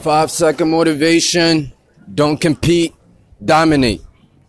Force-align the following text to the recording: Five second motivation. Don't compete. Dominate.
Five 0.00 0.30
second 0.30 0.70
motivation. 0.70 1.72
Don't 2.14 2.40
compete. 2.40 2.94
Dominate. 3.44 4.00